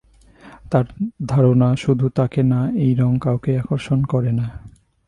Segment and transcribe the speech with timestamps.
[0.71, 0.85] তাঁর
[1.27, 4.45] ধারণা শুধু তাঁকে না এই রঙ কাউকেই আকর্ষণ করে না।